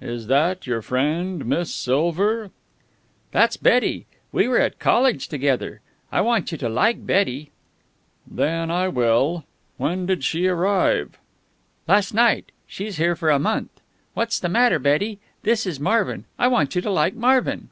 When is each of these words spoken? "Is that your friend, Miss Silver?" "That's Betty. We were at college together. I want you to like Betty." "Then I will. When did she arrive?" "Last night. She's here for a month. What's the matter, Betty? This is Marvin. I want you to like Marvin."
"Is 0.00 0.28
that 0.28 0.64
your 0.64 0.80
friend, 0.80 1.44
Miss 1.44 1.74
Silver?" 1.74 2.52
"That's 3.32 3.56
Betty. 3.56 4.06
We 4.30 4.46
were 4.46 4.60
at 4.60 4.78
college 4.78 5.26
together. 5.26 5.80
I 6.12 6.20
want 6.20 6.52
you 6.52 6.58
to 6.58 6.68
like 6.68 7.04
Betty." 7.04 7.50
"Then 8.24 8.70
I 8.70 8.86
will. 8.86 9.42
When 9.78 10.06
did 10.06 10.22
she 10.22 10.46
arrive?" 10.46 11.18
"Last 11.88 12.14
night. 12.14 12.52
She's 12.64 12.98
here 12.98 13.16
for 13.16 13.30
a 13.30 13.40
month. 13.40 13.80
What's 14.14 14.38
the 14.38 14.48
matter, 14.48 14.78
Betty? 14.78 15.18
This 15.42 15.66
is 15.66 15.80
Marvin. 15.80 16.26
I 16.38 16.46
want 16.46 16.76
you 16.76 16.80
to 16.82 16.90
like 16.92 17.14
Marvin." 17.14 17.68